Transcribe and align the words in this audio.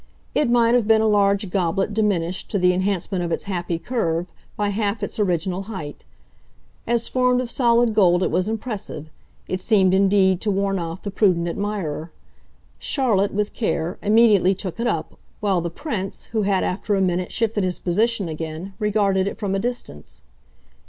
It 0.33 0.49
might 0.49 0.73
have 0.73 0.87
been 0.87 1.01
a 1.01 1.05
large 1.05 1.51
goblet 1.51 1.93
diminished, 1.93 2.49
to 2.49 2.57
the 2.57 2.73
enhancement 2.73 3.23
of 3.23 3.31
its 3.31 3.43
happy 3.43 3.77
curve, 3.77 4.31
by 4.57 4.69
half 4.69 5.03
its 5.03 5.19
original 5.19 5.61
height. 5.69 6.03
As 6.87 7.07
formed 7.07 7.39
of 7.39 7.51
solid 7.51 7.93
gold 7.93 8.23
it 8.23 8.31
was 8.31 8.49
impressive; 8.49 9.11
it 9.47 9.61
seemed 9.61 9.93
indeed 9.93 10.41
to 10.41 10.49
warn 10.49 10.79
off 10.79 11.03
the 11.03 11.11
prudent 11.11 11.47
admirer. 11.47 12.11
Charlotte, 12.79 13.31
with 13.31 13.53
care, 13.53 13.99
immediately 14.01 14.55
took 14.55 14.79
it 14.79 14.87
up, 14.87 15.19
while 15.39 15.61
the 15.61 15.69
Prince, 15.69 16.23
who 16.31 16.41
had 16.41 16.63
after 16.63 16.95
a 16.95 16.99
minute 17.01 17.31
shifted 17.31 17.63
his 17.63 17.77
position 17.77 18.27
again, 18.27 18.73
regarded 18.79 19.27
it 19.27 19.37
from 19.37 19.53
a 19.53 19.59
distance. 19.59 20.23